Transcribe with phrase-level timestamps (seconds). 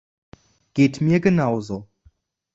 [0.73, 1.87] Geht mir genauso.